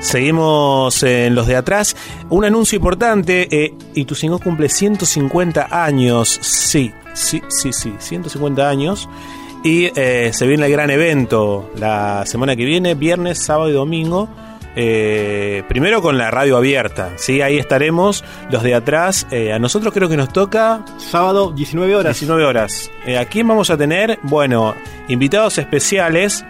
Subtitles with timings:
[0.00, 1.94] Seguimos en los de atrás.
[2.30, 3.48] Un anuncio importante.
[3.50, 6.38] Eh, Ituzaingó cumple 150 años.
[6.42, 7.92] Sí, sí, sí, sí.
[7.98, 9.08] 150 años.
[9.62, 14.28] Y eh, se viene el gran evento la semana que viene, viernes, sábado y domingo.
[14.74, 17.42] Eh, primero con la radio abierta, ¿sí?
[17.42, 19.26] ahí estaremos los de atrás.
[19.30, 20.84] Eh, a nosotros creo que nos toca...
[20.96, 22.18] Sábado, 19 horas.
[22.18, 22.90] 19 horas.
[23.18, 24.18] ¿A quién vamos a tener?
[24.22, 24.74] Bueno,
[25.08, 26.44] invitados especiales.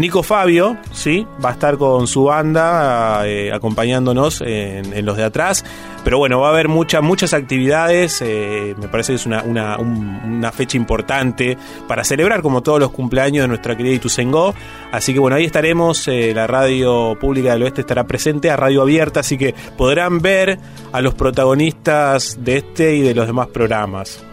[0.00, 5.24] Nico Fabio, sí, va a estar con su banda eh, acompañándonos en, en los de
[5.24, 5.64] atrás.
[6.02, 8.22] Pero bueno, va a haber muchas muchas actividades.
[8.22, 12.80] eh, me parece que es una, una, un- una fecha importante para celebrar, como todos
[12.80, 14.54] los cumpleaños de nuestra querida Ituzaingó.
[14.90, 16.08] Así que bueno, ahí estaremos.
[16.08, 20.58] eh, la radio pública del oeste estará presente a radio abierta, así que podrán ver
[20.92, 24.24] a los protagonistas de este y de los demás programas.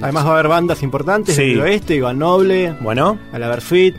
[0.00, 1.50] Además va a haber bandas importantes Sí.
[1.50, 3.94] del oeste, Iván Noble, bueno, a la Versuit,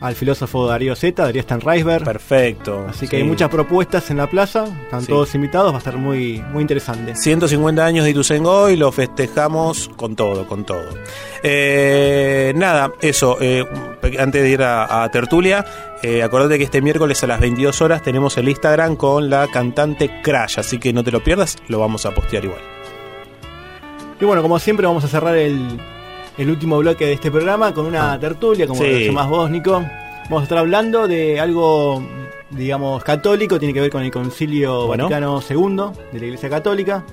[0.00, 2.04] al filósofo Darío Zeta, Darío Stanreisberg.
[2.04, 2.84] perfecto.
[2.88, 3.22] Así que Sí.
[3.22, 5.06] hay muchas propuestas en la plaza, están Sí.
[5.08, 7.14] todos invitados, va a estar muy, muy interesante.
[7.16, 10.84] 150 años de Ituzaingó y lo festejamos con todo, con todo.
[11.42, 13.64] Eh, nada, eso, eh,
[14.18, 15.64] antes de ir a, a Tertulia,
[16.02, 20.10] eh, acordate que este miércoles a las 22 horas tenemos el Instagram con la cantante
[20.22, 22.60] Crash, así que no te lo pierdas, lo vamos a postear igual.
[24.20, 25.78] Y bueno, como siempre vamos a cerrar el,
[26.38, 28.90] el último bloque de este programa con una tertulia, como Sí.
[28.90, 29.72] lo llamás vos, Nico.
[30.24, 32.02] Vamos a estar hablando de algo,
[32.50, 35.04] digamos, católico, tiene que ver con el Concilio Bueno.
[35.04, 35.76] Vaticano II
[36.12, 37.04] de la Iglesia Católica.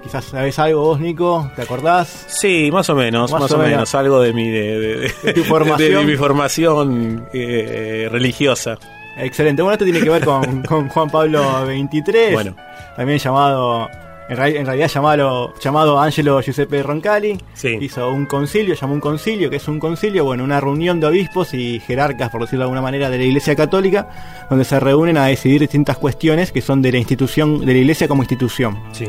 [0.00, 2.24] Quizás sabés algo vos, Nico, ¿te acordás?
[2.28, 3.94] Sí, más o menos, más, Más o menos, menos.
[3.96, 6.06] algo de mi, de, de- De tu formación.
[6.06, 8.78] de mi formación eh, religiosa.
[9.18, 9.60] Excelente.
[9.62, 12.54] Bueno, esto tiene que ver con, con Juan Pablo XXIII, Bueno,
[12.96, 13.88] también llamado,
[14.30, 17.38] en, realidad llamado, llamado Angelo Giuseppe Roncalli.
[17.52, 17.76] sí.
[17.80, 21.52] Hizo un concilio, llamó un concilio, que es un concilio, bueno, una reunión de obispos
[21.52, 25.26] y jerarcas, por decirlo de alguna manera, de la Iglesia Católica, donde se reúnen a
[25.26, 28.78] decidir distintas cuestiones que son de la institución, de la Iglesia como institución.
[28.92, 29.06] Sí.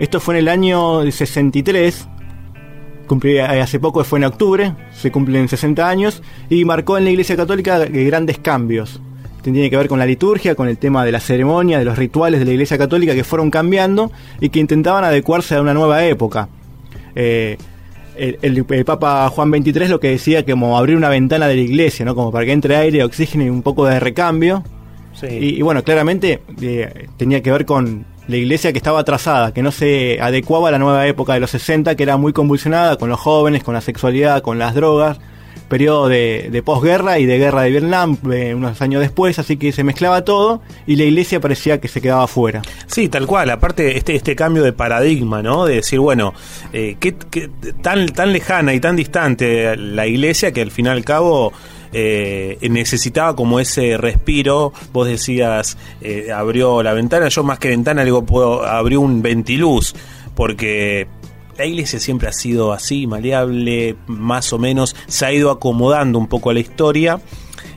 [0.00, 2.08] Esto fue en el año del 63,
[3.06, 7.10] cumplí, eh, hace poco fue en octubre, se cumplen 60 años, y marcó en la
[7.10, 9.00] Iglesia Católica eh, grandes cambios.
[9.42, 12.40] Tiene que ver con la liturgia, con el tema de la ceremonia, de los rituales
[12.40, 16.48] de la Iglesia Católica que fueron cambiando y que intentaban adecuarse a una nueva época.
[17.14, 17.56] Eh,
[18.16, 21.62] el, el- el Papa Juan XXIII lo que decía como abrir una ventana de la
[21.62, 22.14] iglesia, ¿no?
[22.14, 24.62] Como para que entre aire, oxígeno y un poco de recambio.
[25.14, 25.26] Sí.
[25.26, 29.62] Y, y bueno, claramente eh, tenía que ver con la iglesia que estaba atrasada, que
[29.62, 33.08] no se adecuaba a la nueva época de los 60, que era muy convulsionada con
[33.08, 35.18] los jóvenes, con la sexualidad, con las drogas,
[35.70, 39.72] periodo de, de posguerra y de guerra de Vietnam eh, unos años después, así que
[39.72, 42.60] se mezclaba todo y la iglesia parecía que se quedaba fuera.
[42.86, 43.48] Sí, tal cual.
[43.48, 45.64] Aparte, este, este cambio de paradigma, ¿no?
[45.64, 46.34] De decir, bueno,
[46.74, 47.12] eh, ¿qué,
[47.80, 51.52] tan, tan lejana y tan distante la iglesia que al fin y al cabo
[51.92, 54.72] eh, necesitaba como ese respiro.
[54.92, 55.78] Vos decías,
[56.34, 57.28] abrió la ventana.
[57.28, 58.26] Yo más que ventana, digo,
[58.66, 59.94] abrió un ventiluz.
[60.34, 61.06] Porque
[61.60, 64.96] la iglesia siempre ha sido así, maleable, más o menos.
[65.08, 67.20] Se ha ido acomodando un poco a la historia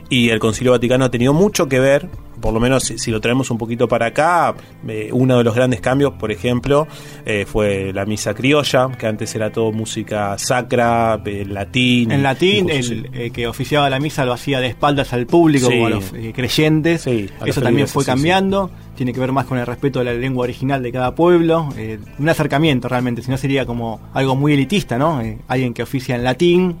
[0.08, 2.08] y el Concilio Vaticano ha tenido mucho que ver,
[2.44, 4.54] por lo menos si, si lo traemos un poquito para acá,
[4.86, 6.86] eh, uno de los grandes cambios, por ejemplo,
[7.24, 12.12] eh, fue la misa criolla, que antes era todo música sacra, eh, latín.
[12.12, 15.72] En latín, el eh, que oficiaba la misa lo hacía de espaldas al público, Sí.
[15.72, 17.00] como a los creyentes.
[17.00, 18.10] Sí, a los Eso también fue sí.
[18.10, 18.70] cambiando.
[18.94, 21.70] Tiene que ver más con el respeto de la lengua original de cada pueblo.
[22.18, 25.22] un acercamiento realmente, si no sería como algo muy elitista, ¿no?
[25.48, 26.76] Alguien que oficia en latín,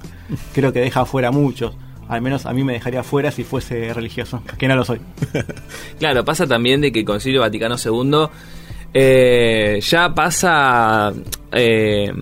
[0.52, 1.74] creo que deja afuera a muchos.
[2.08, 5.00] Al menos a mí me dejaría afuera si fuese religioso, que no lo soy.
[5.98, 8.26] Claro, pasa también de que el Concilio Vaticano II
[8.92, 11.12] eh, ya pasa...
[11.52, 12.12] eh,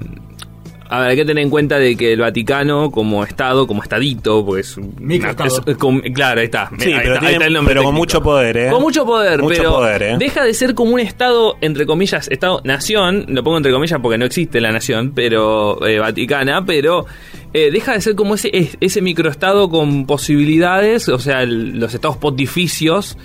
[0.89, 4.45] a ver, hay que tener en cuenta de que el Vaticano como Estado, como Estadito,
[4.45, 4.77] pues...
[5.01, 5.63] Microestado.
[5.67, 6.71] es- claro, ahí está.
[6.79, 8.69] Sí, Ahí pero, está, ahí tiene- está el nombre pero con mucho poder, ¿eh?
[8.71, 10.17] Con mucho poder, Mucho pero poder, ¿eh?
[10.19, 14.27] deja de ser como un Estado, entre comillas, Estado-nación, lo pongo entre comillas porque no
[14.27, 17.07] existe la nación, pero eh, vaticana, pero
[17.55, 21.93] eh, deja de ser como ese, es- ese microestado con posibilidades, o sea, el- los
[21.95, 23.17] estados pontificios,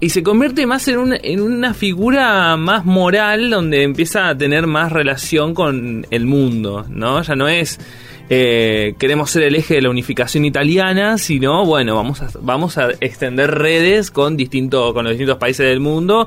[0.00, 4.66] y se convierte más en una, en una figura más moral donde empieza a tener
[4.66, 7.22] más relación con el mundo, ¿no?
[7.22, 7.78] Ya no es...
[8.28, 12.88] eh, queremos ser el eje de la unificación italiana, sino bueno, vamos a, vamos a
[13.00, 16.26] extender redes con distinto, con los distintos países del mundo.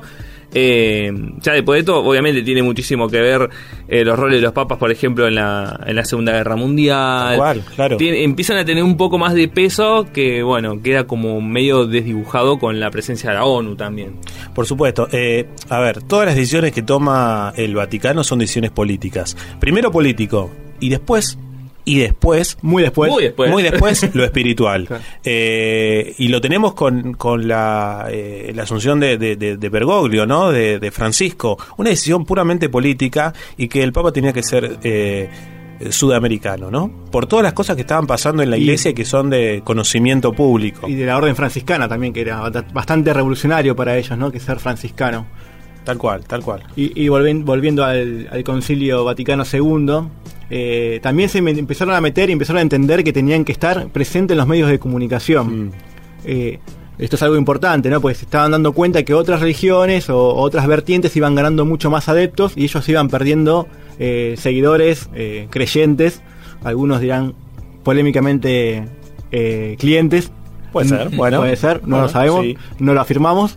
[0.52, 3.48] Eh, ya después de esto, obviamente tiene muchísimo que ver
[3.88, 7.36] eh, los roles de los papas, por ejemplo, en la, en la Segunda Guerra Mundial.
[7.36, 7.96] Cual, claro.
[8.00, 12.80] Empiezan a tener un poco más de peso que, bueno, queda como medio desdibujado con
[12.80, 14.16] la presencia de la ONU también.
[14.54, 15.08] Por supuesto.
[15.12, 19.36] Eh, a ver, todas las decisiones que toma el Vaticano son decisiones políticas.
[19.58, 20.50] Primero político
[20.80, 21.38] y después
[21.84, 23.10] y después Muy después.
[23.10, 23.50] Muy después.
[23.50, 24.86] muy después lo espiritual.
[24.86, 25.02] Claro.
[25.24, 30.26] Eh, y lo tenemos con, con la, eh, la asunción de, de, de- de Bergoglio,
[30.26, 30.50] ¿no?
[30.50, 31.58] De, Francisco.
[31.76, 35.28] Una decisión puramente política y que el Papa tenía que ser eh,
[35.90, 36.90] sudamericano, ¿no?
[37.10, 40.32] Por todas las cosas que estaban pasando en la iglesia y que son de conocimiento
[40.32, 40.88] público.
[40.88, 44.30] Y de la orden franciscana también, que era bast- bastante revolucionario para ellos, ¿no?
[44.30, 45.26] Que ser franciscano.
[45.84, 46.62] Tal cual, tal cual.
[46.76, 50.08] Y, y volven- volviendo al, al Concilio Vaticano II,
[50.50, 54.34] eh, también se empezaron a meter y empezaron a entender que tenían que estar presentes
[54.34, 55.66] en los medios de comunicación.
[55.66, 55.70] Mm.
[56.24, 56.58] Eh,
[56.98, 58.00] esto es algo importante, ¿no?
[58.00, 62.08] Porque se estaban dando cuenta que otras religiones o otras vertientes iban ganando mucho más
[62.08, 63.68] adeptos y ellos iban perdiendo
[63.98, 65.08] eh, seguidores,
[65.48, 66.20] creyentes,
[66.62, 67.34] algunos dirán
[67.84, 68.86] polémicamente
[69.78, 70.30] clientes.
[70.72, 71.38] Puede ser, bueno.
[71.38, 72.58] Puede ser, no Bueno, lo sabemos, sí.
[72.80, 73.56] no lo afirmamos.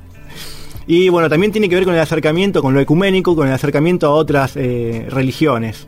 [0.88, 4.08] Y bueno, también tiene que ver con el acercamiento, con lo ecuménico, con el acercamiento
[4.08, 5.86] a otras religiones.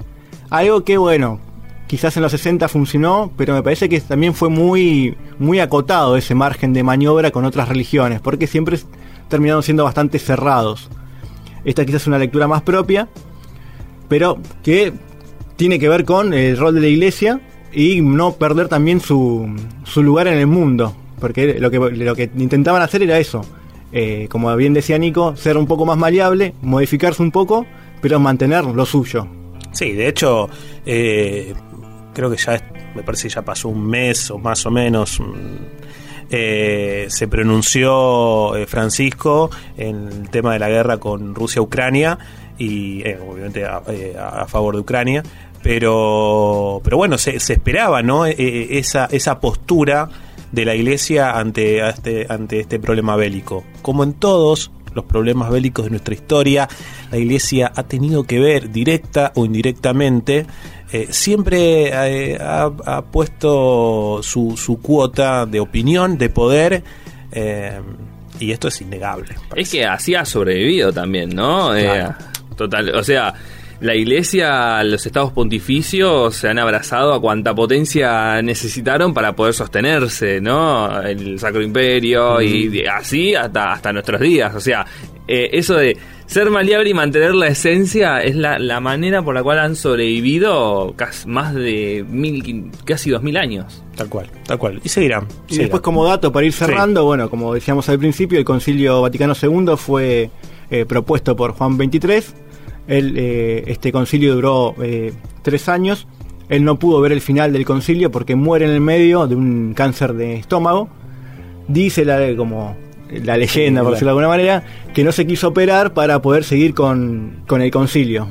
[0.50, 1.40] Algo que, bueno,
[1.88, 6.36] quizás en los 60 funcionó, pero me parece que también fue muy, muy acotado ese
[6.36, 8.80] margen de maniobra con otras religiones, porque siempre
[9.28, 10.90] terminaron siendo bastante cerrados.
[11.64, 13.10] Esta quizás es una lectura más propia,
[14.08, 14.94] pero que
[15.56, 17.42] tiene que ver con el rol de la iglesia
[17.74, 19.48] y no perder también su,
[19.84, 23.42] su lugar en el mundo, porque lo que, lo que intentaban hacer era eso,
[23.92, 27.66] eh, como bien decía Nico, ser un poco más maleable, modificarse un poco,
[28.02, 29.28] pero mantener lo suyo.
[29.76, 30.50] Sí, de hecho,
[30.86, 31.54] eh,
[32.14, 32.60] creo que ya
[32.96, 35.20] me parece que ya pasó un mes o más o menos.
[35.20, 35.86] mm,
[36.32, 42.18] eh, se pronunció eh, Francisco en el tema de la guerra con Rusia-Ucrania
[42.58, 45.24] y eh, obviamente a, favor de Ucrania.
[45.62, 48.26] Pero, pero bueno, se, se esperaba, ¿no?
[48.26, 50.10] Eh, eh, esa, esa postura
[50.52, 53.64] de la Iglesia ante, este, ante este problema bélico.
[53.82, 56.68] Como en todos los problemas bélicos de nuestra historia,
[57.12, 60.46] la Iglesia ha tenido que ver directa o indirectamente,
[60.92, 66.84] eh, siempre eh, ha, ha puesto su, su cuota de opinión, de poder,
[67.32, 67.80] eh,
[68.40, 69.36] y esto es innegable.
[69.56, 71.72] Es que así ha sobrevivido también, ¿no?
[71.72, 72.10] Claro.
[72.10, 72.16] Eh,
[72.56, 73.34] total, o sea,
[73.86, 80.42] la iglesia, los estados pontificios se han abrazado a cuanta potencia necesitaron para poder sostenerse,
[80.42, 81.02] ¿no?
[81.02, 84.54] El Sacro Imperio y así hasta, hasta nuestros días.
[84.56, 84.86] O sea,
[85.28, 89.44] eh, eso de ser maleable y mantener la esencia es la, la manera por la
[89.44, 93.84] cual han sobrevivido casi más de mil, quin- casi dos mil años.
[93.96, 94.82] Tal cual, tal cual.
[94.84, 95.24] Y seguirán.
[95.48, 95.66] Y seguirán.
[95.66, 99.76] después como dato para ir cerrando, bueno, como decíamos al principio, el Concilio Vaticano II
[99.78, 100.30] fue
[100.72, 102.24] eh, propuesto por Juan XXIII.
[102.88, 106.08] Él, eh, este concilio duró eh, tres años.
[106.50, 109.74] Él no pudo ver el final del concilio porque muere en el medio de un
[109.74, 110.90] cáncer de estómago.
[111.68, 112.76] Dice la, como
[113.10, 116.74] la leyenda, por decirlo de alguna manera, que no se quiso operar para poder seguir
[116.74, 118.28] con, con el concilio.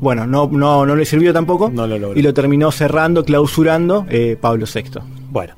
[0.00, 2.18] Bueno, no, no, no le sirvió tampoco No lo logró.
[2.18, 4.98] y lo terminó cerrando, clausurando eh, Pablo VI.
[5.30, 5.54] Bueno,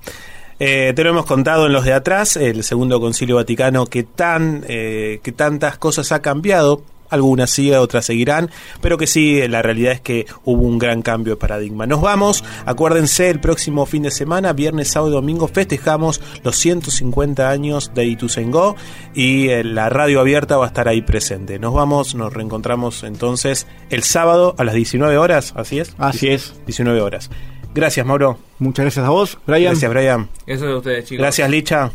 [0.59, 4.63] eh, te lo hemos contado en los de atrás, el segundo concilio vaticano que tan
[4.69, 6.83] eh, que tantas cosas ha cambiado.
[7.15, 8.51] Algunas sí, otras seguirán,
[8.81, 11.87] pero que sí, la realidad es que hubo un gran cambio de paradigma.
[11.87, 17.49] Nos vamos, acuérdense, el próximo fin de semana, viernes, sábado y domingo, festejamos los 150
[17.49, 18.77] años de Ituzaingó
[19.15, 21.59] y eh, la radio abierta va a estar ahí presente.
[21.59, 25.95] Nos vamos, nos reencontramos entonces el sábado a las 19 horas, ¿así es?
[25.99, 26.55] Así es.
[26.67, 27.31] 19 horas.
[27.75, 28.39] Gracias, Mauro.
[28.59, 29.73] Muchas gracias a vos, Brian.
[29.73, 30.29] Gracias, Brian.
[30.47, 31.23] Eso de ustedes, chicos.
[31.23, 31.91] Gracias, Licha.